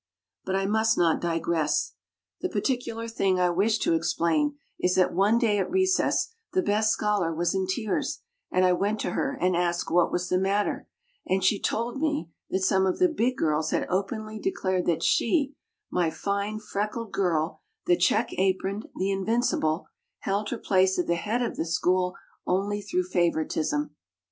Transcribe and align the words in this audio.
But 0.45 0.55
I 0.55 0.65
must 0.65 0.97
not 0.97 1.21
digress 1.21 1.93
the 2.39 2.49
particular 2.49 3.07
thing 3.07 3.39
I 3.39 3.51
wish 3.51 3.77
to 3.81 3.93
explain 3.93 4.57
is 4.79 4.95
that 4.95 5.13
one 5.13 5.37
day 5.37 5.59
at 5.59 5.69
recess 5.69 6.33
the 6.53 6.63
best 6.63 6.91
scholar 6.91 7.31
was 7.31 7.53
in 7.53 7.67
tears, 7.67 8.23
and 8.51 8.65
I 8.65 8.73
went 8.73 8.99
to 9.01 9.11
her 9.11 9.37
and 9.39 9.55
asked 9.55 9.91
what 9.91 10.11
was 10.11 10.27
the 10.27 10.39
matter, 10.39 10.87
and 11.27 11.43
she 11.43 11.59
told 11.59 11.99
me 11.99 12.31
that 12.49 12.63
some 12.63 12.87
of 12.87 12.97
the 12.97 13.09
big 13.09 13.37
girls 13.37 13.69
had 13.69 13.85
openly 13.91 14.39
declared 14.39 14.87
that 14.87 15.03
she 15.03 15.53
my 15.91 16.09
fine, 16.09 16.57
freckled 16.59 17.11
girl, 17.13 17.61
the 17.85 17.95
check 17.95 18.29
aproned, 18.39 18.87
the 18.95 19.11
invincible 19.11 19.85
held 20.21 20.49
her 20.49 20.57
place 20.57 20.97
at 20.97 21.05
the 21.05 21.13
head 21.13 21.43
of 21.43 21.57
the 21.57 21.65
school 21.67 22.15
only 22.47 22.81
through 22.81 23.03
favoritism. 23.03 23.93